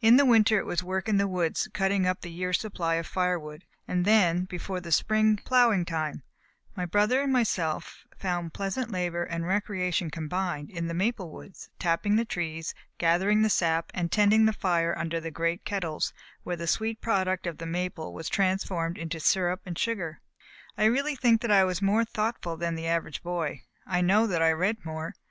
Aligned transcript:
In 0.00 0.16
the 0.16 0.24
winter 0.24 0.56
it 0.58 0.64
was 0.64 0.82
work 0.82 1.06
in 1.06 1.18
the 1.18 1.28
woods, 1.28 1.68
cutting 1.74 2.06
up 2.06 2.22
the 2.22 2.30
year's 2.32 2.58
supply 2.58 2.94
of 2.94 3.06
fire 3.06 3.38
wood; 3.38 3.66
and 3.86 4.06
then, 4.06 4.46
before 4.46 4.80
the 4.80 4.90
spring 4.90 5.36
ploughing 5.36 5.84
time, 5.84 6.22
my 6.74 6.86
brother 6.86 7.20
and 7.20 7.30
myself 7.30 8.06
found 8.16 8.54
pleasant 8.54 8.90
labor 8.90 9.22
and 9.22 9.46
recreation 9.46 10.08
combined 10.10 10.70
in 10.70 10.86
the 10.88 10.94
maple 10.94 11.30
woods, 11.30 11.68
tapping 11.78 12.16
the 12.16 12.24
trees, 12.24 12.74
gathering 12.96 13.42
the 13.42 13.50
sap 13.50 13.90
and 13.92 14.10
tending 14.10 14.46
the 14.46 14.54
fire 14.54 14.96
under 14.96 15.20
the 15.20 15.30
great 15.30 15.66
kettles 15.66 16.14
where 16.42 16.56
the 16.56 16.66
sweet 16.66 17.02
product 17.02 17.46
of 17.46 17.58
the 17.58 17.66
maple 17.66 18.14
was 18.14 18.30
transformed 18.30 18.96
into 18.96 19.20
syrup 19.20 19.60
and 19.66 19.78
sugar. 19.78 20.22
I 20.78 20.86
really 20.86 21.16
think 21.16 21.42
that 21.42 21.50
I 21.50 21.64
was 21.64 21.82
more 21.82 22.06
thoughtful 22.06 22.56
than 22.56 22.76
the 22.76 22.88
average 22.88 23.22
boy. 23.22 23.60
I 23.86 24.00
know 24.00 24.26
that 24.26 24.40
I 24.40 24.52
read 24.52 24.86
more. 24.86 25.12